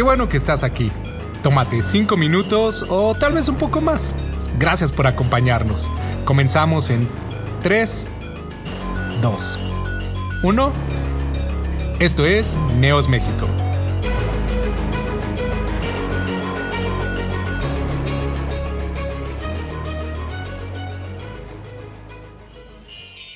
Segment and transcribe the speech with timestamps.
[0.00, 0.90] Qué bueno que estás aquí.
[1.42, 4.14] Tómate cinco minutos o tal vez un poco más.
[4.58, 5.90] Gracias por acompañarnos.
[6.24, 7.06] Comenzamos en
[7.62, 8.08] 3,
[9.20, 9.58] 2,
[10.42, 10.72] 1.
[11.98, 13.46] Esto es Neos México.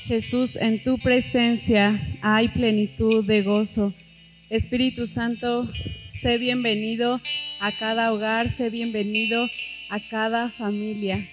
[0.06, 3.93] Jesús, en tu presencia hay plenitud de gozo.
[4.49, 5.68] Espíritu Santo,
[6.14, 7.21] sé bienvenido
[7.59, 9.49] a cada hogar, sé bienvenido
[9.91, 11.29] a cada familia.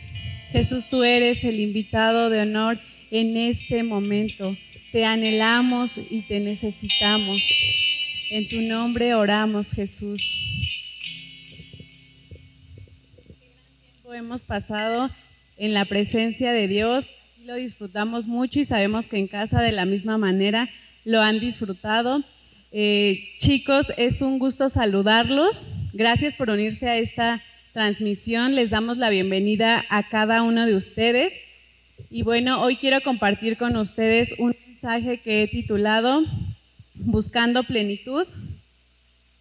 [0.52, 2.80] Jesús, tú eres el invitado de honor
[3.12, 4.57] en este momento.
[4.91, 7.48] Te anhelamos y te necesitamos.
[8.31, 10.35] En tu nombre oramos, Jesús.
[14.13, 15.09] Hemos pasado
[15.57, 17.07] en la presencia de Dios
[17.45, 20.70] lo disfrutamos mucho y sabemos que en casa de la misma manera
[21.05, 22.23] lo han disfrutado.
[22.73, 25.67] Eh, chicos, es un gusto saludarlos.
[25.91, 28.55] Gracias por unirse a esta transmisión.
[28.55, 31.33] Les damos la bienvenida a cada uno de ustedes.
[32.09, 36.23] Y bueno, hoy quiero compartir con ustedes un mensaje que he titulado
[36.93, 38.25] Buscando plenitud.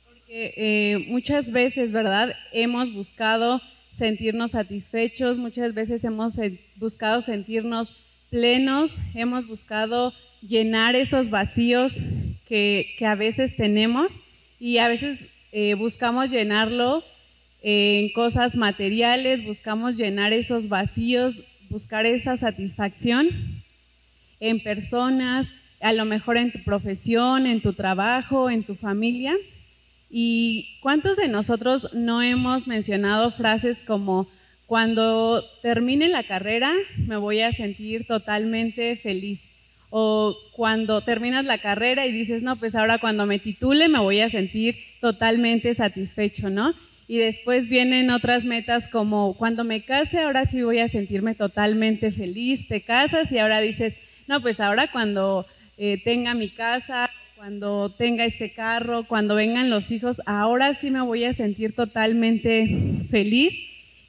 [0.06, 2.34] Porque eh, muchas veces, ¿verdad?
[2.52, 6.34] Hemos buscado sentirnos satisfechos, muchas veces hemos
[6.76, 7.94] buscado sentirnos
[8.28, 12.00] plenos, hemos buscado llenar esos vacíos
[12.50, 14.18] que, a veces tenemos
[14.58, 17.04] y a veces eh, buscamos llenarlo
[17.62, 23.62] en cosas materiales, buscamos llenar esos vacíos, buscar esa satisfacción
[24.40, 29.36] en personas, a lo mejor en tu profesión, en tu trabajo, en tu familia.
[30.10, 34.28] ¿Y cuántos de nosotros no hemos mencionado frases como,
[34.66, 39.49] cuando termine la carrera me voy a sentir totalmente feliz?
[39.90, 44.20] O cuando terminas la carrera y dices, no, pues ahora cuando me titule me voy
[44.20, 46.74] a sentir totalmente satisfecho, ¿no?
[47.08, 52.12] Y después vienen otras metas como, cuando me case ahora sí voy a sentirme totalmente
[52.12, 53.96] feliz, te casas y ahora dices,
[54.28, 55.44] no, pues ahora cuando
[55.76, 57.10] eh, tenga mi casa,
[57.40, 63.06] cuando tenga este carro, cuando vengan los hijos, ahora sí me voy a sentir totalmente
[63.10, 63.58] feliz.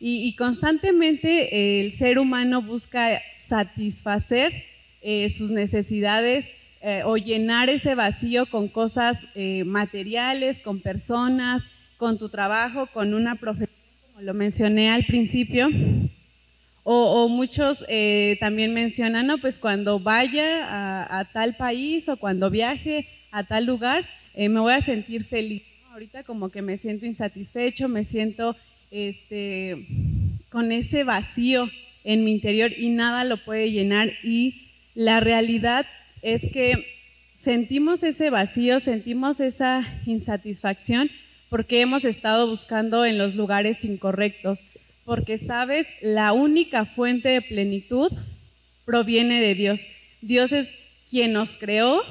[0.01, 4.66] Y, constantemente el ser humano busca satisfacer
[5.01, 6.50] eh, sus necesidades
[6.81, 11.63] eh, o llenar ese vacío con cosas eh, materiales, con personas,
[11.97, 15.69] con tu trabajo, con una profesión, como lo mencioné al principio.
[16.84, 17.85] O, muchos
[18.40, 23.66] también mencionan, no, pues cuando vaya a, a, tal país o cuando viaje a tal
[23.66, 25.63] lugar, eh, me voy a sentir feliz.
[25.91, 28.56] Ahorita como que me siento insatisfecho, me siento
[28.91, 29.88] este,
[30.50, 31.69] con ese vacío
[32.03, 34.11] en mi interior y nada lo puede llenar.
[34.23, 34.60] Y
[34.96, 35.85] la realidad
[36.22, 36.85] es que
[37.35, 41.09] sentimos ese vacío, sentimos esa insatisfacción
[41.50, 44.63] porque hemos estado buscando en los lugares incorrectos.
[45.03, 48.12] Porque, sabes, la única fuente de plenitud
[48.85, 49.90] proviene de Dios.
[50.22, 50.72] Dios es
[51.09, 52.03] quien nos creó,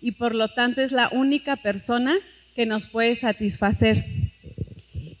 [0.00, 2.14] y por lo tanto es la única persona
[2.54, 4.04] que nos puede satisfacer.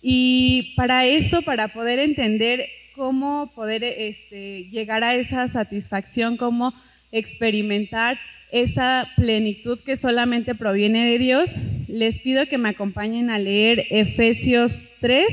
[0.02, 6.74] Y para eso, para poder entender cómo poder este, llegar a esa satisfacción, cómo
[7.14, 8.18] experimentar
[8.52, 11.52] esa plenitud que solamente proviene de Dios,
[11.88, 15.26] les pido que me acompañen a leer Efesios 3,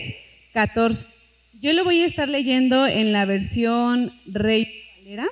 [0.54, 1.08] 14.
[1.62, 5.28] Yo lo voy a estar leyendo en la versión Rey Valera.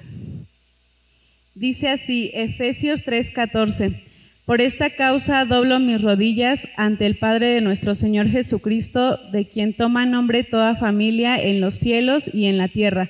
[1.55, 4.03] Dice así, Efesios 3, 14.
[4.45, 9.73] Por esta causa doblo mis rodillas ante el Padre de nuestro Señor Jesucristo, de quien
[9.73, 13.09] toma nombre toda familia en los cielos y en la tierra,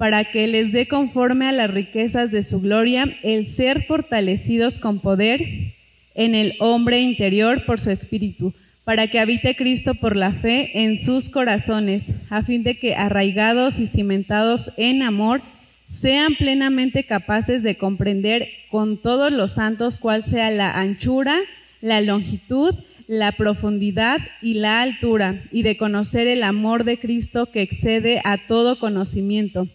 [0.00, 4.98] para que les dé conforme a las riquezas de su gloria el ser fortalecidos con
[4.98, 5.74] poder
[6.14, 10.96] en el hombre interior por su espíritu, para que habite Cristo por la fe en
[10.96, 15.42] sus corazones, a fin de que arraigados y cimentados en amor,
[15.86, 21.36] sean plenamente capaces de comprender con todos los santos cuál sea la anchura,
[21.82, 22.74] la longitud,
[23.06, 28.38] la profundidad y la altura, y de conocer el amor de Cristo que excede a
[28.46, 29.68] todo conocimiento,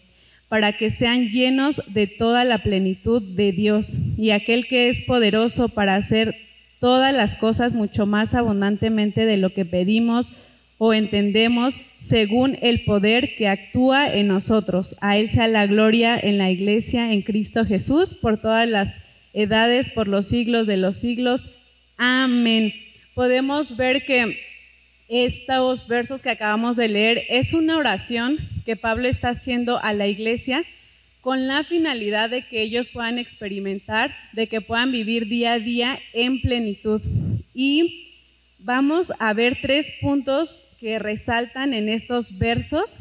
[0.48, 5.68] para que sean llenos de toda la plenitud de Dios, y aquel que es poderoso
[5.68, 6.36] para hacer
[6.80, 10.32] todas las cosas mucho más abundantemente de lo que pedimos
[10.78, 14.96] o entendemos según el poder que actúa en nosotros.
[15.00, 19.00] A Él sea la gloria en la iglesia, en Cristo Jesús, por todas las
[19.32, 21.50] edades, por los siglos de los siglos.
[21.96, 22.74] Amén.
[23.14, 24.38] Podemos ver que
[25.08, 30.06] estos versos que acabamos de leer es una oración que Pablo está haciendo a la
[30.06, 30.64] iglesia
[31.20, 35.98] con la finalidad de que ellos puedan experimentar, de que puedan vivir día a día
[36.12, 37.02] en plenitud.
[37.52, 38.12] Y
[38.58, 42.96] vamos a ver tres puntos que resaltan en estos versos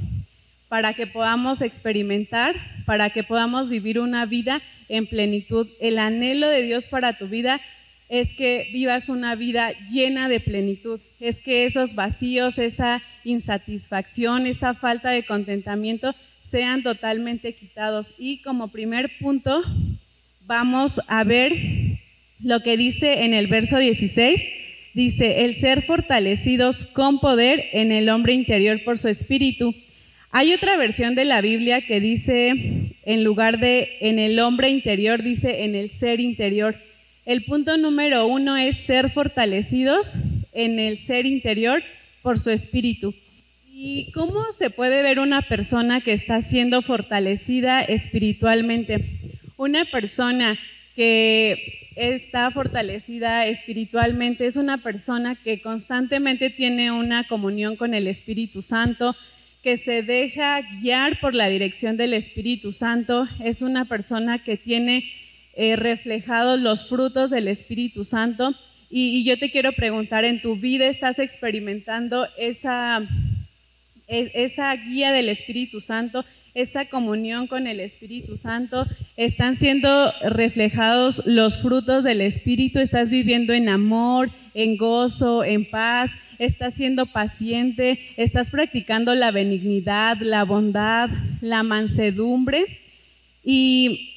[0.70, 2.56] para que podamos experimentar,
[2.86, 5.68] para que podamos vivir una vida en plenitud.
[5.80, 7.62] El anhelo de Dios para tu vida
[8.10, 14.74] es que vivas una vida llena de plenitud, es que esos vacíos, esa insatisfacción, esa
[14.76, 18.14] falta de contentamiento sean totalmente quitados.
[18.18, 19.64] Y como primer punto,
[20.46, 21.54] vamos a ver
[22.40, 24.48] lo que dice en el verso 16.
[24.94, 29.76] Dice, el ser fortalecidos con poder en el hombre interior por su espíritu.
[30.32, 35.22] Hay otra versión de la Biblia que dice, en lugar de en el hombre interior,
[35.22, 36.78] dice en el ser interior.
[37.26, 40.14] El punto número uno es ser fortalecidos
[40.54, 41.82] en el ser interior
[42.22, 43.16] por su espíritu.
[43.68, 49.20] ¿Y cómo se puede ver una persona que está siendo fortalecida espiritualmente?
[49.58, 50.56] Una persona
[50.96, 58.62] que está fortalecida espiritualmente es una persona que constantemente tiene una comunión con el Espíritu
[58.62, 59.16] Santo,
[59.64, 65.06] que se deja guiar por la dirección del Espíritu Santo, es una persona que tiene
[65.58, 68.54] eh, reflejados los frutos del Espíritu Santo.
[68.90, 73.08] Y, yo te quiero preguntar, ¿en tu vida estás experimentando esa,
[74.08, 78.86] e, esa guía del Espíritu Santo, esa comunión con el Espíritu Santo?
[79.16, 82.80] ¿Están siendo reflejados los frutos del Espíritu?
[82.80, 86.12] ¿Estás viviendo en amor, en gozo, en paz?
[86.38, 88.00] ¿Estás siendo paciente?
[88.18, 91.10] ¿Estás practicando la benignidad, la bondad,
[91.40, 92.82] la mansedumbre?
[93.42, 94.15] Y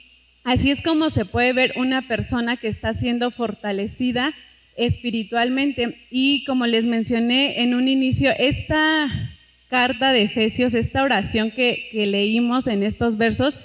[0.49, 4.33] Así es como se puede ver una persona que está siendo fortalecida
[4.79, 6.07] espiritualmente.
[6.11, 9.11] Y como les mencioné en un inicio, esta
[9.69, 13.61] carta de Efesios, esta oración que, leímos en estos versos,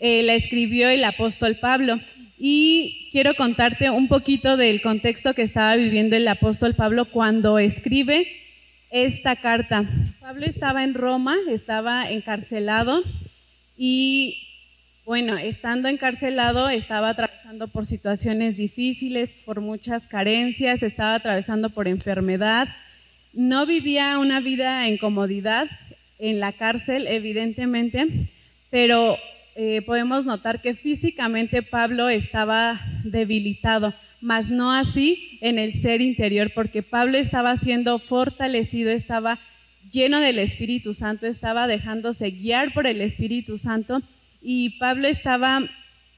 [0.00, 1.98] eh, la escribió el apóstol Pablo.
[2.38, 8.28] Y quiero contarte un poquito del contexto que estaba viviendo el apóstol Pablo cuando escribe
[8.90, 9.88] esta carta.
[10.20, 13.02] Pablo estaba en Roma, estaba encarcelado
[13.78, 14.47] y
[15.08, 22.68] bueno, estando encarcelado estaba atravesando por situaciones difíciles, por muchas carencias, estaba atravesando por enfermedad.
[23.32, 25.66] No vivía una vida en comodidad
[26.18, 28.28] en la cárcel, evidentemente,
[28.68, 29.16] pero
[29.56, 36.52] eh, podemos notar que físicamente Pablo estaba debilitado, mas no así en el ser interior,
[36.54, 39.40] porque Pablo estaba siendo fortalecido, estaba
[39.90, 44.02] lleno del Espíritu Santo, estaba dejándose guiar por el Espíritu Santo
[44.40, 45.62] y Pablo estaba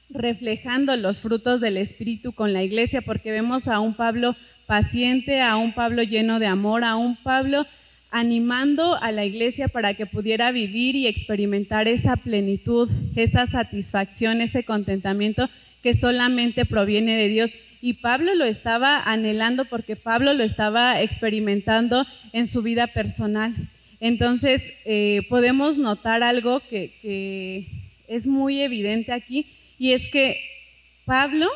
[0.09, 4.35] reflejando los frutos del Espíritu con la iglesia, porque vemos a un Pablo
[4.67, 7.65] paciente, a un Pablo lleno de amor, a un Pablo
[8.11, 14.65] animando a la iglesia para que pudiera vivir y experimentar esa plenitud, esa satisfacción, ese
[14.65, 15.49] contentamiento
[15.81, 17.53] que solamente proviene de Dios.
[17.81, 23.55] Y Pablo lo estaba anhelando porque Pablo lo estaba experimentando en su vida personal.
[24.01, 27.80] Entonces, eh, podemos notar algo que, que
[28.11, 29.47] es muy evidente aquí
[29.77, 30.39] y es que
[31.05, 31.47] Pablo,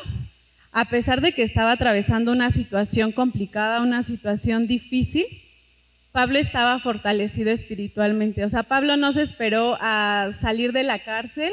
[0.72, 5.26] a pesar de que estaba atravesando una situación complicada, una situación difícil,
[6.12, 8.42] Pablo estaba fortalecido espiritualmente.
[8.44, 11.52] O sea, Pablo no se esperó a salir de la cárcel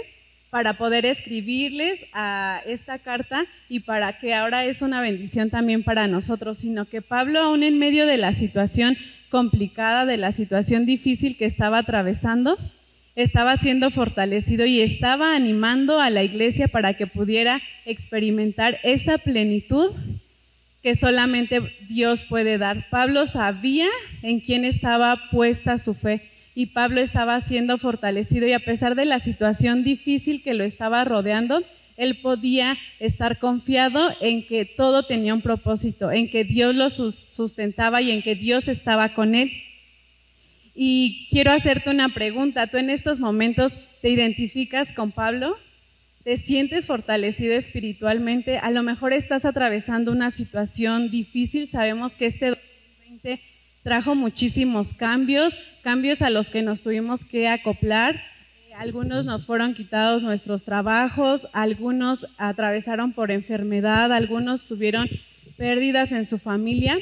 [0.49, 6.07] para poder escribirles a esta carta y para que ahora es una bendición también para
[6.07, 8.95] nosotros, sino que Pablo aún en medio de la situación
[9.29, 12.57] complicada, de la situación difícil que estaba atravesando,
[13.15, 19.91] estaba siendo fortalecido y estaba animando a la iglesia para que pudiera experimentar esa plenitud
[20.81, 22.89] que solamente Dios puede dar.
[22.89, 23.87] Pablo sabía
[24.21, 29.05] en quién estaba puesta su fe y Pablo estaba siendo fortalecido y a pesar de
[29.05, 31.63] la situación difícil que lo estaba rodeando,
[31.95, 38.01] él podía estar confiado en que todo tenía un propósito, en que Dios lo sustentaba
[38.01, 39.51] y en que Dios estaba con él.
[40.75, 42.67] Y quiero hacerte una pregunta.
[42.67, 45.57] ¿Tú en estos momentos te identificas con Pablo?
[46.23, 48.57] ¿Te sientes fortalecido espiritualmente?
[48.57, 51.69] A lo mejor estás atravesando una situación difícil.
[51.69, 53.41] Sabemos que este 2020
[53.83, 58.23] trajo muchísimos cambios, cambios a los que nos tuvimos que acoplar.
[58.75, 65.07] Algunos nos fueron quitados nuestros trabajos, algunos atravesaron por enfermedad, algunos tuvieron
[65.57, 66.97] pérdidas en su familia.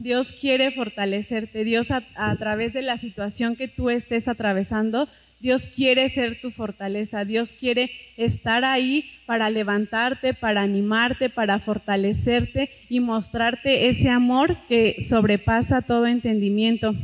[0.00, 1.62] Dios quiere fortalecerte.
[1.62, 7.26] Dios a, través de la situación que tú estés atravesando, Dios quiere ser tu fortaleza.
[7.26, 14.96] Dios quiere estar ahí para levantarte, para animarte, para fortalecerte y mostrarte ese amor que
[15.06, 16.94] sobrepasa todo entendimiento.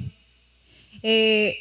[1.02, 1.58] Eh,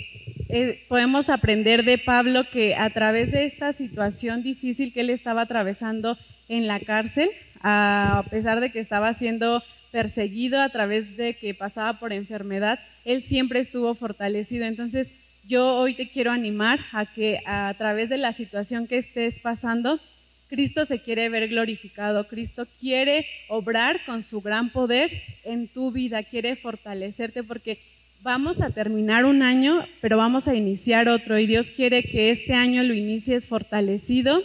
[0.47, 5.41] eh, podemos aprender de Pablo que a través de esta situación difícil que él estaba
[5.41, 7.29] atravesando en la cárcel,
[7.61, 9.61] a pesar de que estaba siendo
[9.95, 14.65] perseguido, a través de que pasaba por enfermedad, Él siempre estuvo fortalecido.
[14.65, 15.13] Entonces,
[15.47, 20.01] yo hoy te quiero animar a que a través de la situación que estés pasando,
[20.49, 25.09] Cristo se quiere ver glorificado, Cristo quiere obrar con su gran poder
[25.45, 27.79] en tu vida, quiere fortalecerte porque
[28.21, 32.53] vamos a terminar un año, pero vamos a iniciar otro y Dios quiere que este
[32.53, 34.43] año lo inicies fortalecido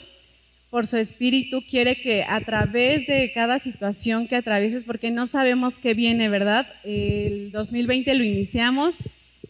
[0.70, 5.78] por su espíritu, quiere que a través de cada situación que atravieses, porque no sabemos
[5.78, 6.66] qué viene, ¿verdad?
[6.84, 8.96] El 2020 lo iniciamos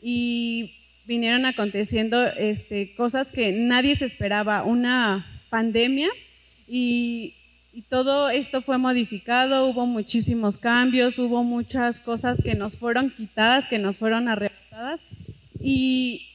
[0.01, 0.75] y
[1.07, 6.09] vinieron aconteciendo este, cosas que nadie se esperaba, una pandemia
[6.67, 7.35] y,
[7.89, 13.79] todo esto fue modificado, hubo muchísimos cambios, hubo muchas cosas que nos fueron quitadas, que
[13.79, 15.01] nos fueron arrebatadas
[15.59, 16.30] y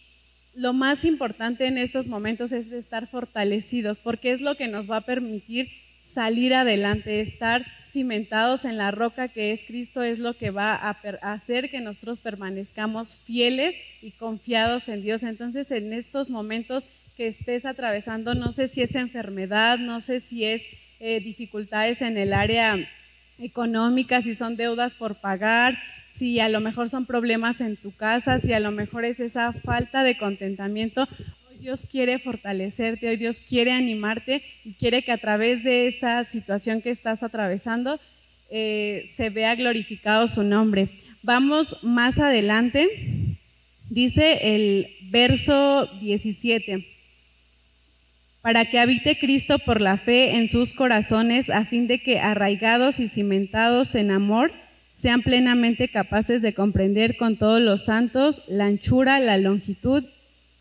[0.55, 4.97] lo más importante en estos momentos es estar fortalecidos porque es lo que nos va
[4.97, 5.69] a permitir
[6.01, 10.97] salir adelante, estar cimentados en la roca que es Cristo es lo que va a,
[11.33, 15.23] hacer que nosotros permanezcamos fieles y confiados en Dios.
[15.23, 20.45] Entonces, en estos momentos que estés atravesando, no sé si es enfermedad, no sé si
[20.45, 20.63] es
[20.99, 22.77] eh, dificultades en el área
[23.39, 25.77] económica, si son deudas por pagar,
[26.15, 29.51] si a lo mejor son problemas en tu casa, si a lo mejor es esa
[29.51, 31.09] falta de contentamiento.
[31.49, 36.23] Hoy Dios quiere fortalecerte, hoy Dios quiere animarte y quiere que a través de esa
[36.23, 37.99] situación que estás atravesando
[38.49, 40.89] eh, se vea glorificado su nombre.
[41.21, 42.87] Vamos más adelante,
[43.89, 46.93] dice el verso 17
[48.41, 52.99] para que habite Cristo por la fe en sus corazones, a fin de que arraigados
[52.99, 54.51] y cimentados en amor,
[54.95, 60.05] sean plenamente capaces de comprender con todos los santos la anchura, la longitud,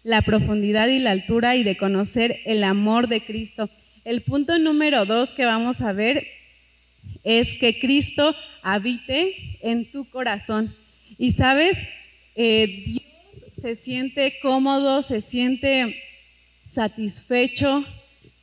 [0.03, 3.71] la profundidad y la altura y de conocer el amor de Cristo.
[4.05, 6.26] El punto número dos que vamos a ver
[7.23, 10.75] es que Cristo habite en tu corazón.
[11.17, 11.79] Y sabes,
[12.35, 13.05] eh, Dios
[13.57, 15.97] se siente cómodo, se siente
[16.69, 17.85] satisfecho,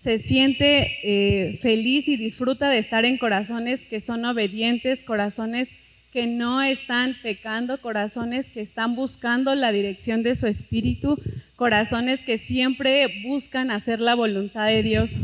[0.02, 5.70] se siente eh, feliz y disfruta de estar en corazones que son obedientes, corazones
[6.12, 11.22] que no están pecando, corazones que están buscando la dirección de su espíritu,
[11.56, 15.18] corazones que siempre buscan hacer la voluntad de Dios.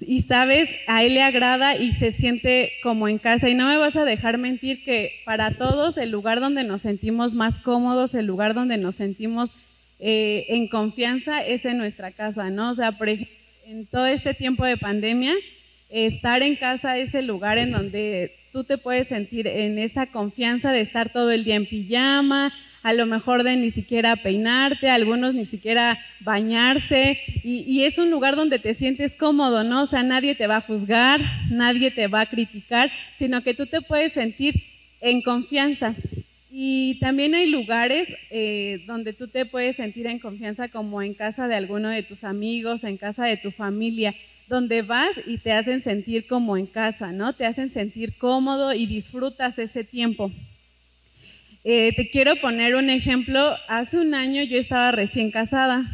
[0.00, 3.50] Y sabes, a Él le agrada y se siente como en casa.
[3.50, 7.34] Y no me vas a dejar mentir que para todos el lugar donde nos sentimos
[7.34, 9.56] más cómodos, el lugar donde nos sentimos
[9.98, 12.70] eh, en confianza es en nuestra casa, ¿no?
[12.70, 13.34] O sea, por ejemplo,
[13.64, 15.34] en todo este tiempo de pandemia,
[15.88, 20.72] estar en casa es el lugar en donde tú te puedes sentir en esa confianza
[20.72, 25.34] de estar todo el día en pijama, a lo mejor de ni siquiera peinarte, algunos
[25.34, 29.82] ni siquiera bañarse, y, y, es un lugar donde te sientes cómodo, ¿no?
[29.82, 33.66] O sea, nadie te va a juzgar, nadie te va a criticar, sino que tú
[33.66, 34.62] te puedes sentir
[35.00, 35.96] en confianza.
[36.58, 41.48] Y también hay lugares eh, donde tú te puedes sentir en confianza como en casa
[41.48, 44.14] de alguno de tus amigos, en casa de tu familia,
[44.48, 47.34] donde vas y te hacen sentir como en casa, ¿no?
[47.34, 50.32] Te hacen sentir cómodo y disfrutas ese tiempo.
[51.62, 53.54] Eh, te quiero poner un ejemplo.
[53.68, 55.84] Hace un año yo estaba recién casada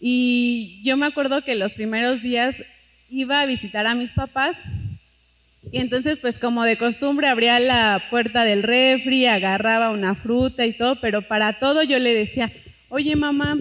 [0.00, 2.64] y yo me acuerdo que los primeros días
[3.10, 4.62] iba a visitar a mis papás
[5.70, 10.72] y entonces, pues como de costumbre, abría la puerta del refri, agarraba una fruta y
[10.72, 12.52] todo, pero para todo yo le decía,
[12.88, 13.58] oye mamá,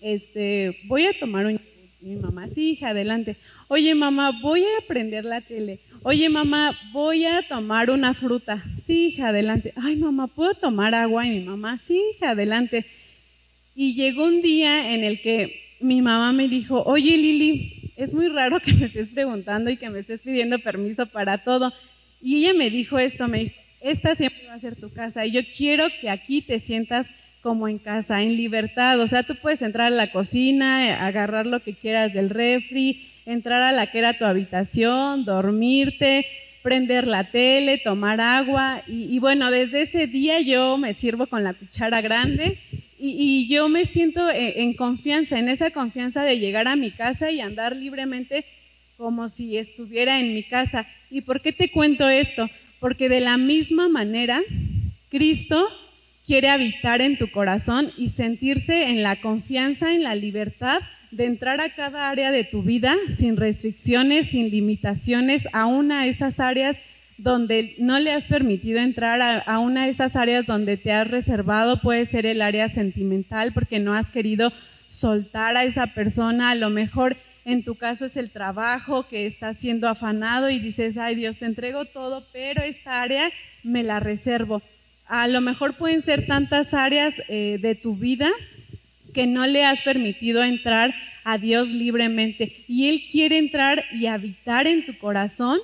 [0.00, 1.60] este, voy a tomar un...
[2.00, 3.36] Mi mamá, sí, hija, adelante.
[3.68, 5.78] Oye mamá, voy a prender la tele.
[6.02, 8.64] Oye mamá, voy a tomar una fruta.
[8.76, 9.72] Sí, hija, adelante.
[9.76, 11.24] Ay mamá, ¿puedo tomar agua?
[11.24, 12.86] Y mi mamá, sí, hija, adelante.
[13.76, 18.28] Y llegó un día en el que mi mamá me dijo, oye Lili, es muy
[18.28, 21.72] raro que me estés preguntando y que me estés pidiendo permiso para todo.
[22.20, 25.32] Y ella me dijo esto, me dijo, esta siempre va a ser tu casa y
[25.32, 27.10] yo quiero que aquí te sientas
[27.42, 29.00] como en casa, en libertad.
[29.00, 33.62] O sea, tú puedes entrar a la cocina, agarrar lo que quieras del refri, entrar
[33.62, 36.26] a la que era tu habitación, dormirte,
[36.62, 38.82] prender la tele, tomar agua.
[38.86, 42.58] Y, bueno, desde ese día yo me sirvo con la cuchara grande
[43.04, 47.40] y, yo me siento en, confianza, en esa confianza de llegar a mi casa y
[47.40, 48.44] andar libremente
[48.96, 50.86] como si estuviera en mi casa.
[51.10, 52.48] ¿Y por qué te cuento esto?
[52.78, 54.40] Porque de la misma manera,
[55.08, 55.68] Cristo
[56.24, 60.80] quiere habitar en tu corazón y sentirse en la confianza, en la libertad
[61.10, 66.38] de entrar a cada área de tu vida sin restricciones, sin limitaciones, aún a esas
[66.38, 66.80] áreas
[67.22, 71.80] donde no le has permitido entrar a, una de esas áreas donde te has reservado,
[71.80, 74.52] puede ser el área sentimental porque no has querido
[74.86, 79.54] soltar a esa persona, a lo mejor en tu caso es el trabajo que está
[79.54, 83.30] siendo afanado y dices, ay Dios, te entrego todo, pero esta área
[83.62, 84.60] me la reservo.
[85.06, 88.30] A lo mejor pueden ser tantas áreas eh, de tu vida
[89.12, 92.64] que no le has permitido entrar a Dios libremente.
[92.68, 95.58] Y Él quiere entrar y habitar en tu corazón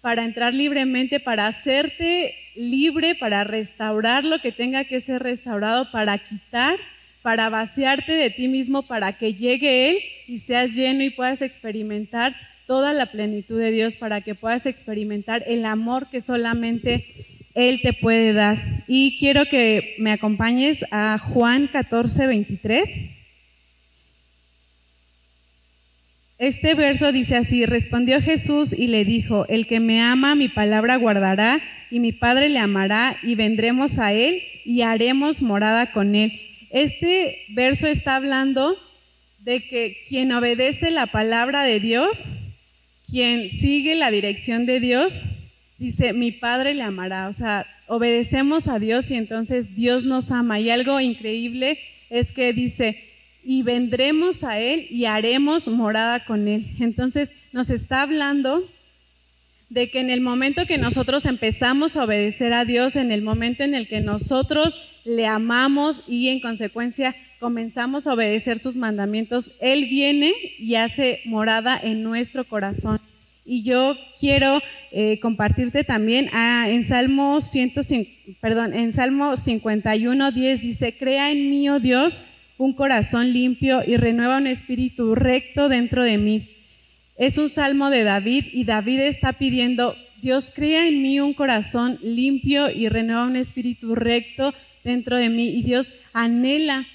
[0.00, 6.18] para entrar libremente, para hacerte libre, para restaurar lo que tenga que ser restaurado, para
[6.18, 6.78] quitar,
[7.22, 12.34] para vaciarte de ti mismo, para que llegue Él y seas lleno y puedas experimentar
[12.66, 17.04] toda la plenitud de Dios, para que puedas experimentar el amor que solamente
[17.54, 18.84] Él te puede dar.
[18.86, 23.19] Y quiero que me acompañes a Juan 14, 23.
[26.40, 30.96] Este verso dice así, respondió Jesús y le dijo, el que me ama mi palabra
[30.96, 36.40] guardará y mi Padre le amará y vendremos a él y haremos morada con él.
[36.70, 38.78] Este verso está hablando
[39.40, 42.26] de que quien obedece la palabra de Dios,
[43.06, 45.24] quien sigue la dirección de Dios,
[45.76, 47.28] dice, mi Padre le amará.
[47.28, 50.58] O sea, obedecemos a Dios y entonces Dios nos ama.
[50.58, 51.78] Y algo increíble
[52.08, 53.09] es que dice,
[53.42, 56.74] y vendremos a Él y haremos morada con Él.
[56.80, 58.68] Entonces nos está hablando
[59.70, 63.62] de que en el momento que nosotros empezamos a obedecer a Dios, en el momento
[63.62, 69.86] en el que nosotros le amamos y en consecuencia comenzamos a obedecer sus mandamientos, Él
[69.86, 73.00] viene y hace morada en nuestro corazón.
[73.46, 74.60] Y yo quiero
[74.92, 77.38] eh, compartirte también ah, en Salmo
[78.40, 82.20] perdón, en Salmo 51, 10 dice, crea en mí, oh Dios,
[82.60, 86.50] un corazón limpio y renueva un espíritu recto dentro de mí.
[87.16, 91.98] Es un salmo de David y David está pidiendo, Dios crea en mí un corazón
[92.02, 94.52] limpio y renueva un espíritu recto
[94.84, 95.48] dentro de mí.
[95.48, 96.86] Y Dios anhela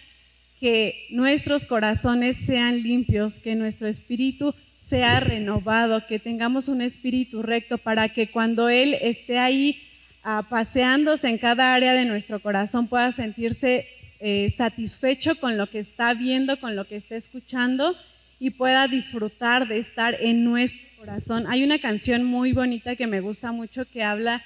[0.59, 7.79] que nuestros corazones sean limpios, que nuestro espíritu sea renovado, que tengamos un espíritu recto
[7.79, 9.81] para que cuando Él esté ahí
[10.21, 13.87] ah, paseándose en cada área de nuestro corazón pueda sentirse
[14.27, 17.95] eh, satisfecho con lo que está viendo, con lo que está escuchando
[18.39, 21.45] y pueda disfrutar de estar en nuestro corazón.
[21.47, 24.41] Hay una canción muy bonita que me gusta mucho que habla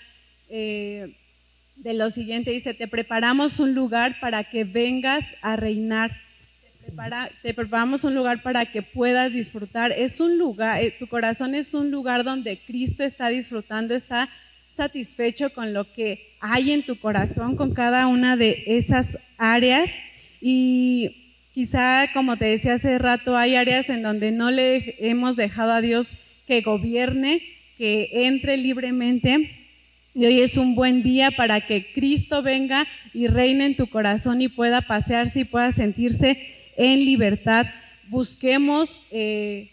[0.49, 1.15] eh,
[1.77, 6.11] de lo siguiente, dice, te preparamos un lugar para que vengas a reinar.
[7.41, 9.93] Te, preparamos un lugar para que puedas disfrutar.
[9.93, 14.27] Es un lugar, eh, tu corazón es un lugar donde Cristo está disfrutando, está
[14.69, 19.91] satisfecho con lo que hay en tu corazón, con cada una de esas áreas.
[20.41, 25.73] Y quizá, como te decía hace rato, hay áreas en donde no le hemos dejado
[25.73, 26.15] a Dios
[26.47, 27.41] que gobierne,
[27.77, 29.51] que entre libremente.
[30.15, 34.41] Y hoy es un buen día para que Cristo venga y reine en tu corazón
[34.41, 36.41] y pueda pasearse y pueda sentirse
[36.77, 37.67] en libertad.
[38.07, 39.69] Busquemos eh,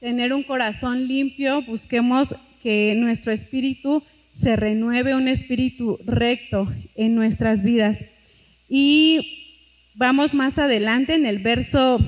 [0.00, 4.02] tener un corazón limpio, busquemos que nuestro espíritu
[4.36, 8.04] se renueve un espíritu recto en nuestras vidas.
[8.68, 11.98] Y vamos más adelante en el verso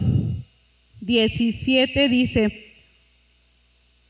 [1.01, 2.67] 17 dice,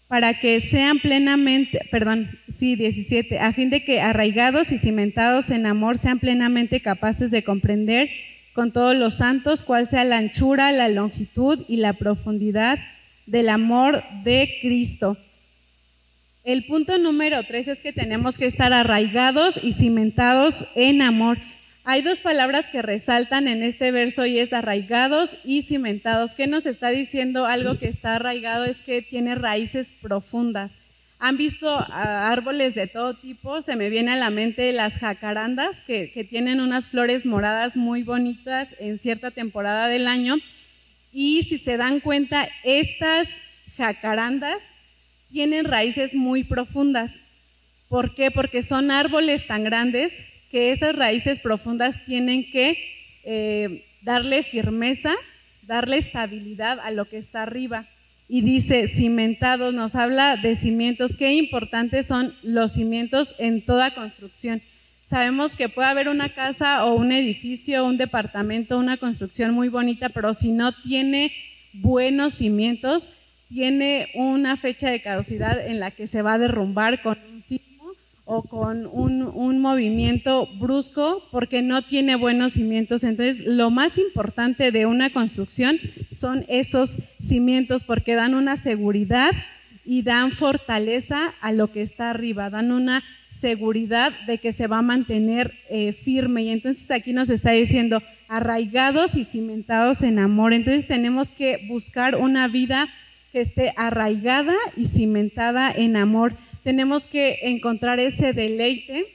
[0.09, 5.67] para que sean plenamente, perdón, sí, 17, a fin de que arraigados y cimentados en
[5.67, 8.11] amor sean plenamente capaces de comprender
[8.53, 12.81] con todos los santos cuál sea la anchura, la longitud y la profundidad
[13.27, 15.17] del amor de Cristo
[16.49, 21.37] el punto número tres es que tenemos que estar arraigados y cimentados en amor.
[21.85, 26.35] Hay dos palabras que resaltan en este verso y es arraigados y cimentados.
[26.35, 27.45] ¿Qué nos está diciendo?
[27.45, 30.73] Algo que está arraigado es que tiene raíces profundas.
[31.19, 33.61] ¿Han visto ah, árboles de todo tipo?
[33.61, 38.05] Se me viene a la mente las jacarandas, que, que tienen unas flores moradas muy
[38.05, 40.37] bonitas en cierta temporada del año.
[41.13, 43.37] Y si se dan cuenta, estas
[43.77, 44.63] jacarandas
[45.31, 47.21] tienen raíces muy profundas.
[47.89, 48.31] ¿Por qué?
[48.31, 52.79] Porque son árboles tan grandes que esas raíces profundas tienen que
[53.25, 55.15] eh, darle firmeza,
[55.63, 57.87] darle estabilidad a lo que está arriba.
[58.29, 61.17] Y dice cimentados, nos habla de cimientos.
[61.17, 64.63] Qué importantes son los cimientos en toda construcción.
[65.05, 70.11] Sabemos que puede haber una casa o un edificio, un departamento, una construcción muy bonita,
[70.11, 71.33] pero si no tiene
[71.73, 73.11] buenos cimientos,
[73.49, 77.93] tiene una fecha de caducidad en la que se va a derrumbar con un sismo
[78.25, 83.03] o con un, un, movimiento brusco porque no tiene buenos cimientos.
[83.03, 85.79] Entonces, lo más importante de una construcción
[86.15, 89.33] son esos cimientos porque dan una seguridad
[89.87, 94.79] y dan fortaleza a lo que está arriba, dan una seguridad de que se va
[94.79, 96.43] a mantener eh, firme.
[96.43, 100.53] Y entonces aquí nos está diciendo, arraigados y cimentados en amor.
[100.53, 102.89] Entonces tenemos que buscar una vida
[103.33, 106.37] que esté arraigada y cimentada en amor.
[106.65, 109.07] Tenemos que encontrar ese deleite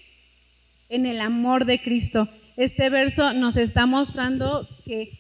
[0.90, 2.30] en el amor de Cristo.
[2.56, 5.20] Este verso nos está mostrando que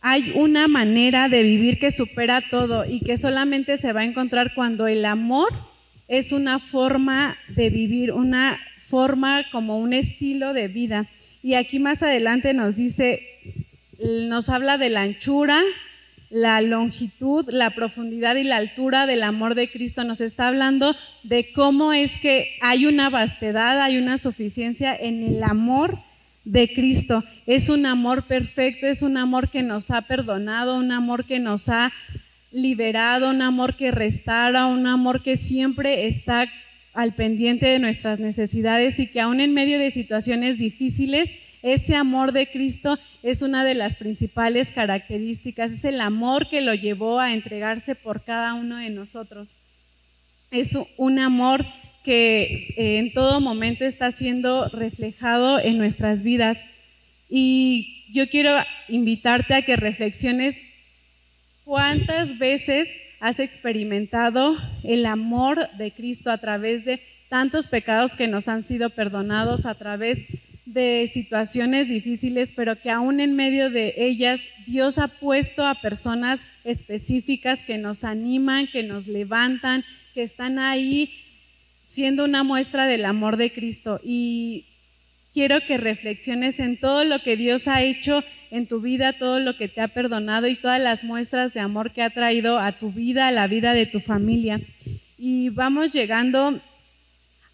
[0.00, 4.54] hay una manera de vivir que supera todo y que solamente se va a encontrar
[4.54, 5.50] cuando el amor
[6.08, 11.08] es una forma de vivir, una forma como un estilo de vida.
[11.42, 13.22] Y aquí más adelante nos dice,
[14.00, 15.60] nos habla de la anchura,
[16.30, 20.04] la longitud, la profundidad y la altura del amor de Cristo.
[20.04, 25.42] Nos está hablando de cómo es que hay una vastedad, hay una suficiencia en el
[25.42, 25.98] amor
[26.44, 27.24] de Cristo.
[27.46, 31.68] Es un amor perfecto, es un amor que nos ha perdonado, un amor que nos
[31.68, 31.92] ha
[32.52, 36.48] liberado, un amor que restaura, un amor que siempre está
[36.92, 42.32] al pendiente de nuestras necesidades y que aún en medio de situaciones difíciles, ese amor
[42.32, 47.34] de Cristo es una de las principales características, es el amor que lo llevó a
[47.34, 49.48] entregarse por cada uno de nosotros.
[50.50, 51.66] Es un amor
[52.02, 56.64] que eh, en todo momento está siendo reflejado en nuestras vidas.
[57.28, 58.52] Y yo quiero
[58.88, 60.60] invitarte a que reflexiones
[61.64, 68.48] cuántas veces has experimentado el amor de Cristo a través de tantos pecados que nos
[68.48, 70.24] han sido perdonados, a través
[70.66, 76.40] de situaciones difíciles, pero que aún en medio de ellas Dios ha puesto a personas
[76.64, 81.12] específicas que nos animan, que nos levantan, que están ahí
[81.84, 84.00] siendo una muestra del amor de Cristo.
[84.04, 84.66] Y
[85.32, 89.56] quiero que reflexiones en todo lo que Dios ha hecho en tu vida, todo lo
[89.56, 92.92] que te ha perdonado y todas las muestras de amor que ha traído a tu
[92.92, 94.60] vida, a la vida de tu familia.
[95.18, 96.60] Y vamos llegando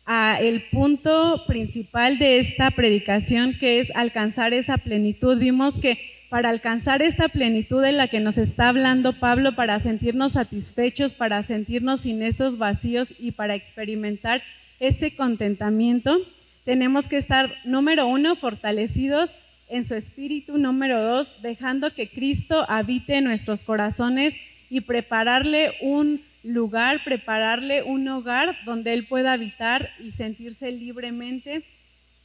[0.06, 5.38] a el punto principal de esta predicación, que es alcanzar esa plenitud.
[5.38, 10.32] Vimos que para alcanzar esta plenitud en la que nos está hablando Pablo, para sentirnos
[10.32, 14.42] satisfechos, para sentirnos sin esos vacíos y para experimentar
[14.78, 16.18] ese contentamiento,
[16.64, 19.36] tenemos que estar, número uno, fortalecidos
[19.68, 24.36] en su espíritu, número dos, dejando que Cristo habite en nuestros corazones
[24.68, 31.64] y prepararle un lugar, prepararle un hogar donde Él pueda habitar y sentirse libremente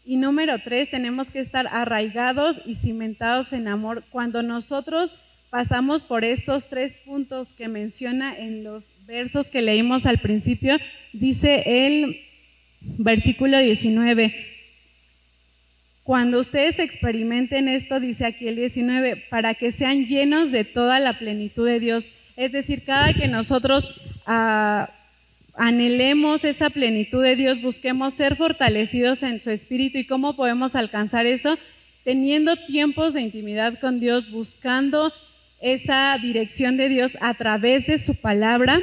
[0.04, 4.04] y número tres, tenemos que estar arraigados y cimentados en amor.
[4.10, 5.16] Cuando nosotros
[5.52, 10.78] pasamos por estos tres puntos que menciona en los versos que leímos al principio,
[11.14, 12.20] dice el
[12.82, 14.34] versículo 19,
[16.04, 21.20] cuando ustedes experimenten esto, dice aquí el 19, para que sean llenos de toda la
[21.20, 22.10] plenitud de Dios.
[22.36, 24.02] Es decir, cada que nosotros...
[24.28, 24.88] Uh,
[25.56, 29.98] anhelemos esa plenitud de Dios, busquemos ser fortalecidos en su espíritu.
[29.98, 31.58] Y cómo podemos alcanzar eso
[32.04, 35.14] teniendo tiempos de intimidad con Dios, buscando
[35.62, 38.80] esa dirección de Dios a través de su palabra,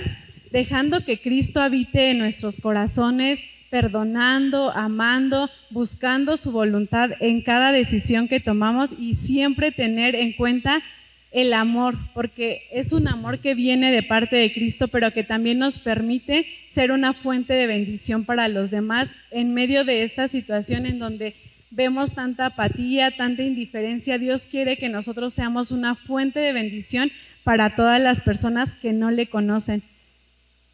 [0.52, 8.28] dejando que Cristo habite en nuestros corazones, perdonando, amando, buscando su voluntad en cada decisión
[8.28, 10.82] que tomamos y siempre tener en cuenta
[11.30, 15.58] el amor, porque es un amor que viene de parte de Cristo, pero que también
[15.58, 20.86] nos permite ser una fuente de bendición para los demás en medio de esta situación
[20.86, 21.34] en donde
[21.70, 24.18] vemos tanta apatía, tanta indiferencia.
[24.18, 27.10] Dios quiere que nosotros seamos una fuente de bendición
[27.44, 29.82] para todas las personas que no le conocen.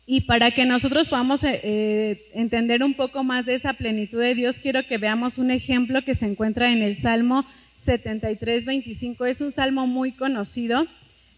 [0.06, 4.34] Y para que nosotros podamos eh, eh, entender un poco más de esa plenitud de
[4.34, 9.26] Dios, quiero que veamos un ejemplo que se encuentra en el Salmo 73, 25.
[9.26, 10.86] Es un salmo muy conocido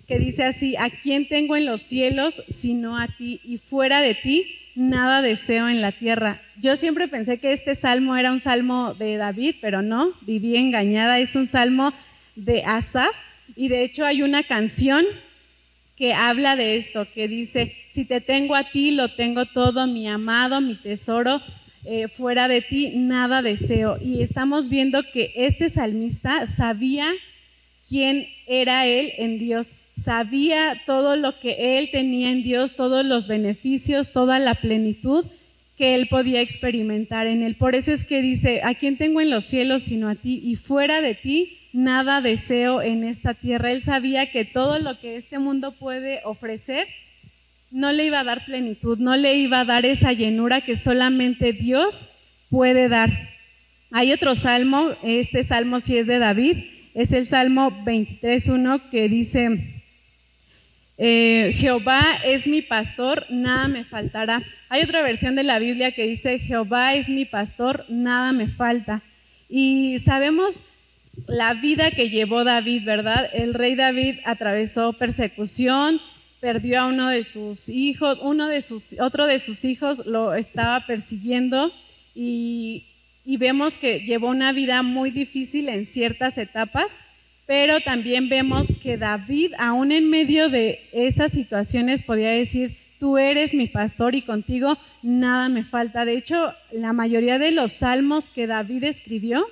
[0.07, 3.41] que dice así, ¿a quién tengo en los cielos sino a ti?
[3.45, 6.41] Y fuera de ti, nada deseo en la tierra.
[6.61, 11.19] Yo siempre pensé que este salmo era un salmo de David, pero no, viví engañada.
[11.19, 11.93] Es un salmo
[12.37, 13.17] de Asaf
[13.57, 15.05] y de hecho hay una canción
[15.97, 20.07] que habla de esto, que dice, si te tengo a ti, lo tengo todo, mi
[20.07, 21.41] amado, mi tesoro,
[21.87, 23.99] eh, fuera de ti nada deseo.
[24.03, 27.07] Y estamos viendo que este salmista sabía
[27.89, 33.29] quién era él en Dios, sabía todo lo que él tenía en Dios, todos los
[33.29, 35.25] beneficios, toda la plenitud
[35.77, 37.55] que él podía experimentar en él.
[37.55, 40.41] Por eso es que dice, ¿a quién tengo en los cielos sino a ti?
[40.43, 43.71] Y fuera de ti nada deseo en esta tierra.
[43.71, 46.89] Él sabía que todo lo que este mundo puede ofrecer,
[47.77, 51.53] no le iba a dar plenitud, no le iba a dar esa llenura que solamente
[51.53, 52.07] Dios
[52.49, 53.11] puede dar.
[53.91, 59.83] Hay otro salmo, este salmo sí es de David, es el Salmo 23.1 que dice,
[60.97, 64.43] eh, Jehová es mi pastor, nada me faltará.
[64.71, 69.03] Hay otra versión de la Biblia que dice, Jehová es mi pastor, nada me falta.
[69.51, 70.65] Y sabemos
[71.27, 73.29] la vida que llevó David, ¿verdad?
[73.35, 76.01] El rey David atravesó persecución,
[76.47, 80.87] perdió a uno de sus hijos, uno de sus, otro de sus hijos lo estaba
[80.87, 81.73] persiguiendo
[82.15, 82.87] y,
[83.25, 86.97] y vemos que llevó una vida muy difícil en ciertas etapas,
[87.47, 93.53] pero también vemos que David, aún en medio de esas situaciones, podía decir, tú eres
[93.53, 96.05] mi pastor y contigo nada me falta.
[96.05, 99.45] De hecho, la mayoría de los salmos que David escribió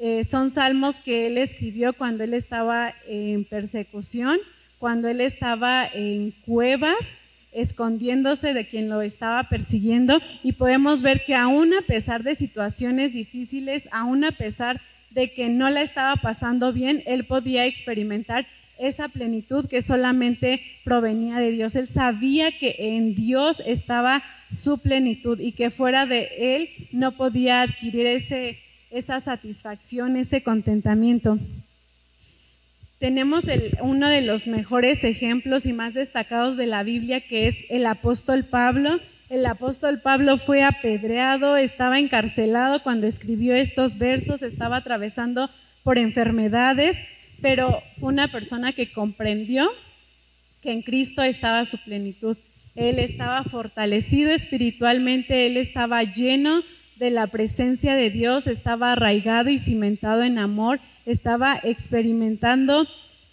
[0.00, 4.40] eh, son salmos que él escribió cuando él estaba en persecución,
[4.78, 7.18] cuando él estaba en cuevas,
[7.52, 10.20] escondiéndose de quien lo estaba persiguiendo.
[10.42, 15.48] Y podemos ver que aún a pesar de situaciones difíciles, aún a pesar de que
[15.48, 18.46] no la estaba pasando bien, él podía experimentar
[18.78, 21.74] esa plenitud que solamente provenía de Dios.
[21.76, 27.62] Él sabía que en Dios estaba su plenitud y que fuera de Él no podía
[27.62, 28.58] adquirir ese,
[28.90, 31.38] esa satisfacción, ese contentamiento.
[32.98, 33.44] Tenemos
[33.82, 38.44] uno de los mejores ejemplos y más destacados de la Biblia, que es el apóstol
[38.44, 39.00] Pablo.
[39.28, 45.50] El apóstol Pablo fue apedreado, estaba encarcelado cuando escribió estos versos, estaba atravesando
[45.82, 46.96] por enfermedades
[47.40, 49.68] pero fue una persona que comprendió
[50.62, 52.36] que en Cristo estaba su plenitud.
[52.74, 56.62] Él estaba fortalecido espiritualmente, él estaba lleno
[56.96, 62.86] de la presencia de Dios, estaba arraigado y cimentado en amor, estaba experimentando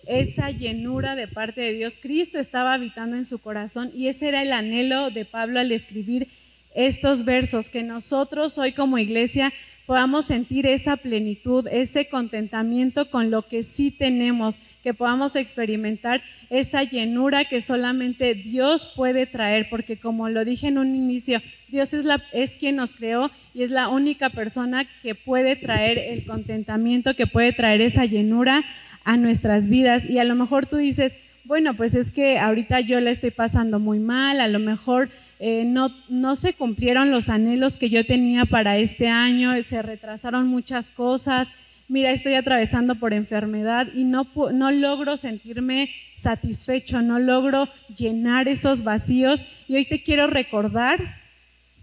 [0.06, 1.98] esa llenura de parte de Dios.
[2.02, 6.30] Cristo estaba habitando en su corazón y ese era el anhelo de Pablo al escribir
[6.76, 9.54] estos versos, que nosotros hoy como iglesia
[9.86, 16.84] podamos sentir esa plenitud, ese contentamiento con lo que sí tenemos, que podamos experimentar esa
[16.84, 22.06] llenura que solamente Dios puede traer, porque como lo dije en un inicio, Dios es,
[22.06, 27.16] la, es quien nos creó y es la única persona que puede traer el contentamiento,
[27.16, 28.64] que puede traer esa llenura
[29.04, 30.10] a nuestras vidas.
[30.10, 33.80] Y a lo mejor tú dices, bueno, pues es que ahorita yo la estoy pasando
[33.80, 38.46] muy mal, a lo mejor eh, no, no se cumplieron los anhelos que yo tenía
[38.46, 41.52] para este año, se retrasaron muchas cosas,
[41.88, 48.84] mira, estoy atravesando por enfermedad y no, no logro sentirme satisfecho, no logro llenar esos
[48.84, 49.46] vacíos.
[49.68, 51.23] Y hoy te quiero recordar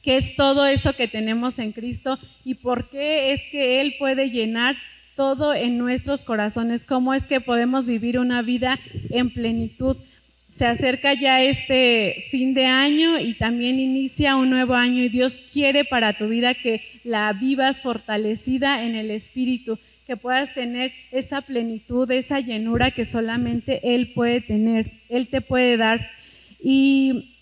[0.02, 4.30] qué es todo eso que tenemos en Cristo y por qué es que Él puede
[4.30, 4.76] llenar
[5.16, 8.78] todo en nuestros corazones, cómo es que podemos vivir una vida
[9.10, 9.96] en plenitud.
[10.48, 15.42] Se acerca ya este fin de año y también inicia un nuevo año y Dios
[15.52, 21.42] quiere para tu vida que la vivas fortalecida en el Espíritu, que puedas tener esa
[21.42, 26.10] plenitud, esa llenura que solamente Él puede tener, Él te puede dar.
[26.62, 27.36] ¿Y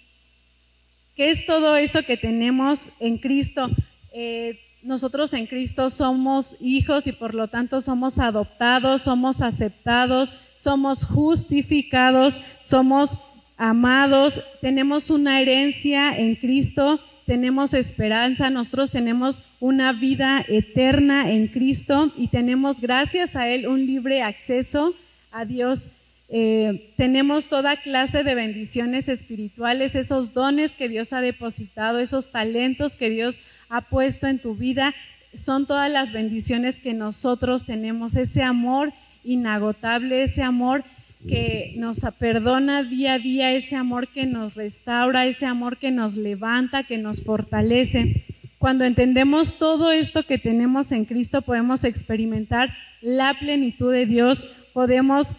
[1.18, 3.68] qué es todo eso que tenemos en Cristo?
[4.12, 11.04] Eh, nosotros en Cristo somos hijos y por lo tanto somos adoptados, somos aceptados, somos
[11.04, 13.18] justificados, somos
[13.56, 22.12] amados, tenemos una herencia en Cristo, tenemos esperanza, nosotros tenemos una vida eterna en Cristo
[22.16, 24.94] y tenemos gracias a Él un libre acceso
[25.32, 25.90] a Dios.
[26.30, 32.96] Eh, tenemos toda clase de bendiciones espirituales, esos dones que Dios ha depositado, esos talentos
[32.96, 34.94] que Dios ha puesto en tu vida,
[35.34, 38.92] son todas las bendiciones que nosotros tenemos, ese amor
[39.24, 40.84] inagotable, ese amor
[41.26, 46.16] que nos perdona día a día, ese amor que nos restaura, ese amor que nos
[46.16, 48.24] levanta, que nos fortalece.
[48.58, 55.34] Cuando entendemos todo esto que tenemos en Cristo, podemos experimentar la plenitud de Dios, podemos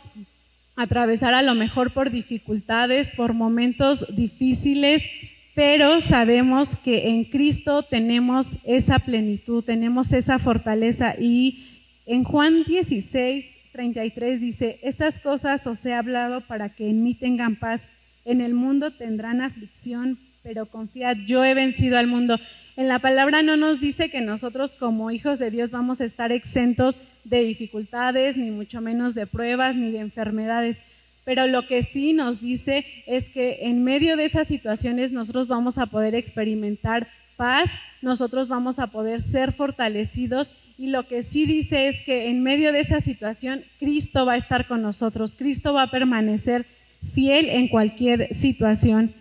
[0.80, 5.06] atravesar a lo mejor por dificultades, por momentos difíciles,
[5.54, 11.16] pero sabemos que en Cristo tenemos esa plenitud, tenemos esa fortaleza.
[11.20, 11.68] Y
[12.06, 17.58] en Juan 16, 33 dice, estas cosas os he hablado para que en mí tengan
[17.58, 17.90] paz.
[18.24, 22.40] En el mundo tendrán aflicción, pero confiad, yo he vencido al mundo.
[22.80, 26.32] En la palabra no nos dice que nosotros como hijos de Dios vamos a estar
[26.32, 30.82] exentos de dificultades, ni mucho menos de pruebas, ni de enfermedades.
[31.26, 35.78] Pero lo que sí nos dice es que en medio de esas situaciones nosotros vamos
[35.78, 37.70] a poder experimentar paz,
[38.02, 42.72] nosotros vamos a poder ser fortalecidos y lo que sí dice es que en medio
[42.72, 46.66] de esa situación, Cristo va a estar con nosotros, Cristo va a permanecer
[47.14, 49.14] fiel en cualquier situación.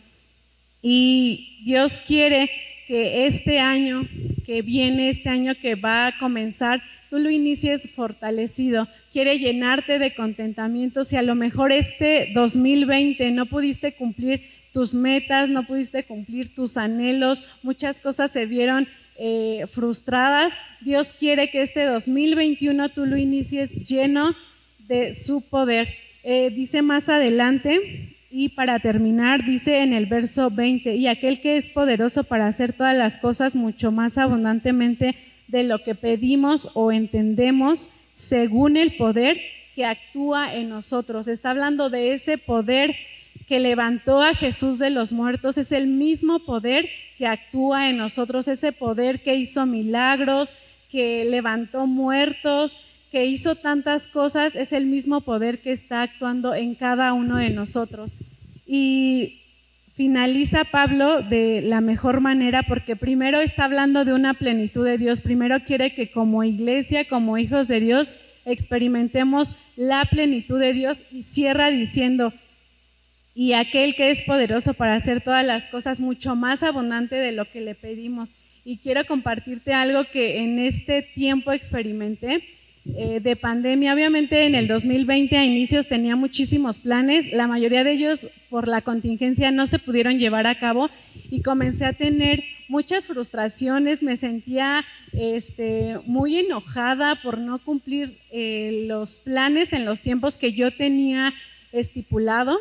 [0.80, 2.48] Y Dios quiere
[2.88, 4.08] que este año
[4.46, 8.88] que viene, este año que va a comenzar, tú lo inicies fortalecido.
[9.12, 11.04] Quiere llenarte de contentamiento.
[11.04, 16.78] Si a lo mejor este 2020 no pudiste cumplir tus metas, no pudiste cumplir tus
[16.78, 23.70] anhelos, muchas cosas se vieron eh, frustradas, Dios quiere que este 2021 tú lo inicies
[23.70, 24.34] lleno
[24.78, 25.88] de su poder.
[26.22, 31.56] Eh, dice más adelante Y para terminar, dice en el verso 20, y aquel que
[31.56, 35.14] es poderoso para hacer todas las cosas mucho más abundantemente
[35.46, 39.40] de lo que pedimos o entendemos, según el poder
[39.74, 41.26] que actúa en nosotros.
[41.26, 42.94] Está hablando de ese poder
[43.46, 48.46] que levantó a Jesús de los muertos, es el mismo poder que actúa en nosotros,
[48.46, 50.54] ese poder que hizo milagros,
[50.90, 52.76] que levantó muertos,
[53.10, 57.50] que hizo tantas cosas, es el mismo poder que está actuando en cada uno de
[57.50, 58.16] nosotros.
[58.66, 59.42] Y
[59.94, 65.22] finaliza Pablo de la mejor manera porque primero está hablando de una plenitud de Dios,
[65.22, 68.12] primero quiere que como iglesia, como hijos de Dios,
[68.44, 72.32] experimentemos la plenitud de Dios y cierra diciendo,
[73.34, 77.48] y aquel que es poderoso para hacer todas las cosas mucho más abundante de lo
[77.50, 78.30] que le pedimos.
[78.64, 82.42] Y quiero compartirte algo que en este tiempo experimenté
[82.96, 83.92] eh, de pandemia.
[83.92, 88.80] Obviamente en el 2020 a inicios tenía muchísimos planes, la mayoría de ellos por la
[88.80, 90.88] contingencia no se pudieron llevar a cabo
[91.30, 98.84] y comencé a tener muchas frustraciones, me sentía este, muy enojada por no cumplir eh,
[98.86, 101.32] los planes en los tiempos que yo tenía
[101.72, 102.58] estipulado.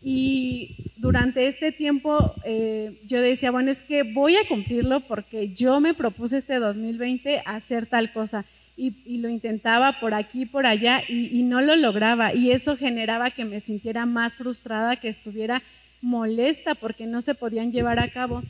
[0.00, 5.80] Y durante este tiempo eh, yo decía, bueno, es que voy a cumplirlo porque yo
[5.80, 8.44] me propuse este 2020 hacer tal cosa.
[8.80, 12.32] Y, lo intentaba por aquí, por allá, y, no lo lograba.
[12.32, 15.62] Y eso generaba que me sintiera más frustrada, que estuviera
[16.00, 18.44] molesta porque no se podían llevar a cabo.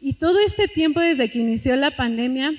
[0.00, 2.52] Y todo este tiempo desde que inició la pandemia,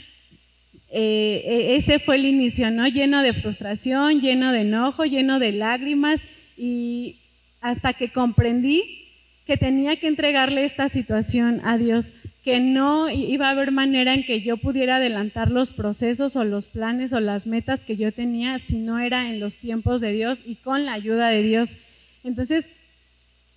[0.91, 2.87] eh, e, ese fue el inicio, ¿no?
[2.87, 6.21] Lleno de frustración, lleno de enojo, lleno de lágrimas
[6.55, 7.17] y
[7.59, 9.05] hasta que comprendí
[9.45, 12.13] que tenía que entregarle esta situación a Dios,
[12.45, 16.69] que no iba a haber manera en que yo pudiera adelantar los procesos o los
[16.69, 20.43] planes o las metas que yo tenía si no era en los tiempos de Dios
[20.45, 21.79] y con la ayuda de Dios.
[22.23, 22.69] Entonces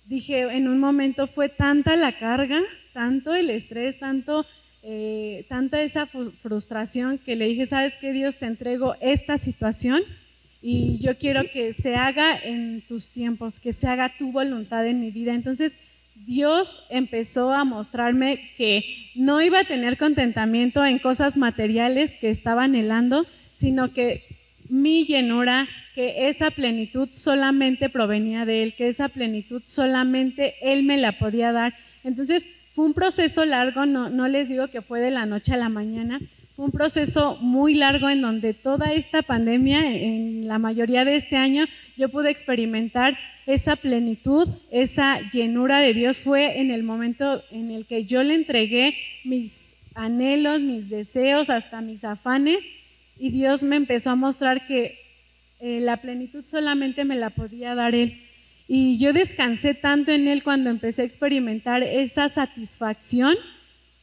[0.05, 4.47] dije, en un momento fue tanta la carga, tanto el estrés, tanto,
[4.81, 8.37] eh, tanta esa frustración que le dije, ¿sabes qué Dios?
[8.37, 10.01] Te entrego esta situación
[10.63, 14.99] y yo quiero que se haga en tus tiempos, que se haga tu voluntad en
[14.99, 15.35] mi vida.
[15.35, 15.77] Entonces,
[16.25, 22.63] Dios empezó a mostrarme que no iba a tener contentamiento en cosas materiales que estaba
[22.65, 24.23] anhelando, sino que
[24.69, 30.97] mi llenura, que esa plenitud solamente provenía de Él, que esa plenitud solamente Él me
[30.97, 31.73] la podía dar.
[32.03, 35.69] Entonces, fue un proceso largo, no, les digo que fue de la noche a la
[35.69, 36.19] mañana,
[36.55, 41.65] un proceso muy largo en donde toda esta pandemia, en la mayoría de este año,
[41.97, 43.17] yo pude experimentar
[43.53, 46.19] esa plenitud, esa llenura de Dios.
[46.19, 51.81] Fue en el momento en el que yo le entregué mis anhelos, mis deseos, hasta
[51.81, 52.63] mis afanes,
[53.17, 54.99] y Dios me empezó a mostrar que
[55.59, 58.21] eh, la plenitud solamente me la podía dar Él.
[58.67, 63.35] Y yo descansé tanto en Él cuando empecé a experimentar esa satisfacción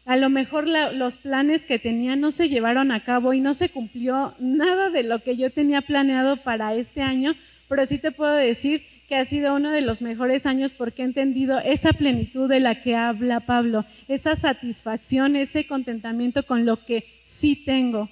[0.06, 3.70] a lo mejor los planes que tenía no se llevaron a cabo y no se
[3.70, 7.34] cumplió nada de lo que yo tenía planeado para este año,
[7.68, 11.04] pero sí te puedo decir que ha sido uno de los mejores años porque he
[11.04, 17.04] entendido esa plenitud de la que habla Pablo, esa satisfacción, ese contentamiento con lo que
[17.22, 18.10] sí tengo.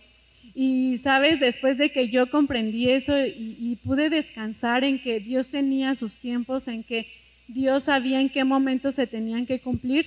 [0.55, 5.97] Y sabes, después de que yo comprendí eso y, pude descansar en que Dios tenía
[5.97, 7.09] sus tiempos, en que
[7.49, 10.07] Dios sabía en qué momentos se tenían que cumplir,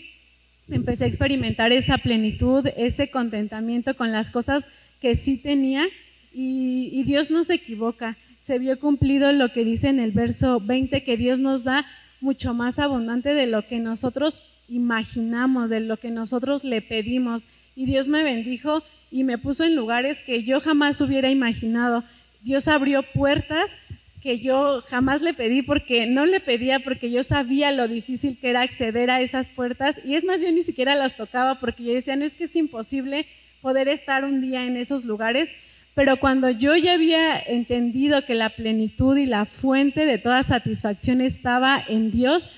[0.69, 4.67] empecé a experimentar esa plenitud, ese contentamiento con las cosas
[5.01, 5.85] que sí tenía
[6.33, 8.17] y, Dios no se equivoca.
[8.47, 11.85] Se vio cumplido lo que dice en el verso 20, que Dios nos da
[12.21, 17.45] mucho más abundante de lo que nosotros imaginamos, de lo que nosotros le pedimos.
[17.75, 22.05] Y Dios me bendijo y me puso en lugares que yo jamás hubiera imaginado.
[22.41, 23.77] Dios abrió puertas
[24.21, 28.51] que yo jamás le pedí porque no le pedía porque yo sabía lo difícil que
[28.51, 31.93] era acceder a esas puertas y es más yo ni siquiera las tocaba porque yo
[31.93, 33.25] decía, no es que es imposible
[33.61, 35.53] poder estar un día en esos lugares,
[35.97, 41.21] pero cuando yo ya había entendido que la plenitud y la fuente de toda satisfacción
[41.21, 42.51] estaba en Dios,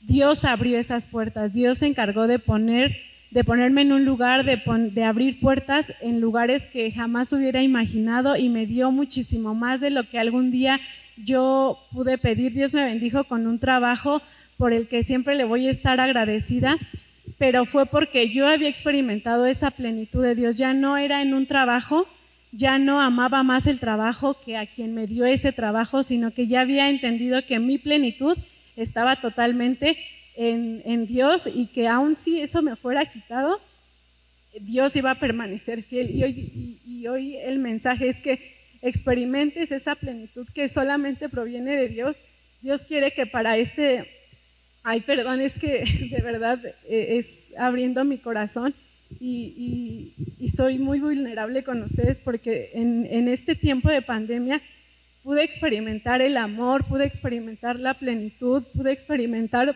[0.00, 2.96] Dios abrió esas puertas, Dios se encargó de poner
[3.32, 4.62] de ponerme en un lugar, de,
[4.92, 9.90] de, abrir puertas en lugares que jamás hubiera imaginado y me dio muchísimo más de
[9.90, 10.78] lo que algún día
[11.16, 14.22] yo pude pedir, Dios me bendijo con un trabajo
[14.56, 16.76] por el que siempre le voy a estar agradecida,
[17.38, 21.46] pero fue porque yo había experimentado esa plenitud de Dios, ya no era en un
[21.46, 22.06] trabajo,
[22.56, 26.46] ya no amaba más el trabajo que a quien me dio ese trabajo, sino que
[26.46, 28.36] ya había entendido que mi plenitud
[28.76, 29.98] estaba totalmente
[30.36, 33.60] en, Dios y que aun si eso me fuera quitado,
[34.60, 36.80] Dios iba a permanecer fiel.
[36.84, 42.18] y hoy el mensaje es que experimentes esa plenitud que solamente proviene de Dios.
[42.60, 44.08] Dios quiere que para este
[44.86, 48.74] Ay, perdón, es que de verdad eh, es abriendo mi corazón
[49.20, 50.14] y,
[50.54, 54.60] soy muy vulnerable con ustedes porque en, este tiempo de pandemia
[55.22, 59.74] pude experimentar el amor, pude experimentar la plenitud, pude experimentar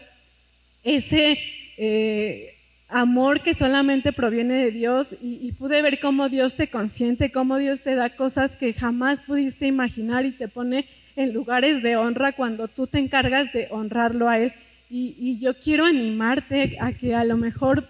[0.84, 1.38] ese
[1.78, 2.58] eh,
[2.88, 7.82] amor que solamente proviene de Dios y, pude ver cómo Dios te consiente, cómo Dios
[7.82, 10.86] te da cosas que jamás pudiste imaginar y te pone
[11.16, 14.52] en lugares de honra cuando tú te encargas de honrarlo a Él.
[14.90, 17.86] Y, yo quiero animarte a que a lo mejor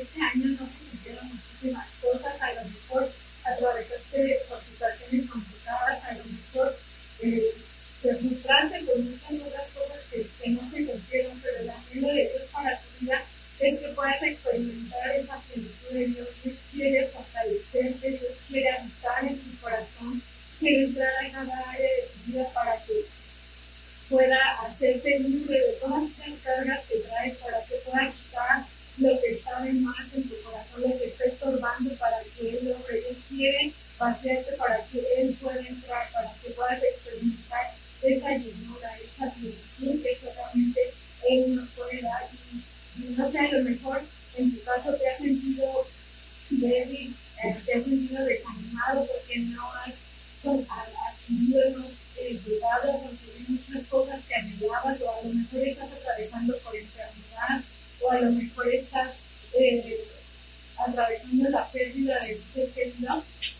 [0.00, 3.10] este año no se cumplieron muchísimas cosas, a lo mejor
[3.44, 6.76] atravesaste por situaciones complicadas, a lo mejor
[7.20, 7.54] eh,
[8.02, 12.78] te por muchas otras cosas que, no se cumplieron, pero el anhelo de Dios para
[12.78, 13.22] tu vida
[13.58, 16.28] es que puedas experimentar esa plenitud de Dios.
[16.44, 20.22] Dios quiere fortalecerte, Dios quiere habitar en tu corazón,
[20.60, 23.04] quiere entrar a cada área de tu vida para que
[24.08, 28.64] pueda hacerte libre de todas esas cargas que traes, para que pueda quitar
[28.98, 32.68] lo que está de más en tu corazón, lo que está estorbando para que Él
[32.68, 32.98] logre.
[33.08, 39.30] Él quiere vaciarte para que Él pueda entrar, para que puedas experimentar esa llenura, esa
[39.32, 40.80] plenitud que solamente
[41.28, 42.22] Él nos puede dar.
[42.98, 44.02] Y, no sé, a lo mejor
[44.36, 45.86] en tu caso te has sentido
[46.50, 50.04] débil, eh, te has sentido desanimado porque no has
[50.46, 55.60] adquirido, no has eh, llegado a conseguir muchas cosas que anhelabas o a lo mejor
[55.60, 57.25] estás atravesando por enfermedad
[58.06, 59.18] o a lo mejor estás
[59.58, 59.98] eh,
[60.78, 62.70] atravesando la pérdida de tu ser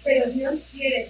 [0.05, 1.06] pero Dios quiere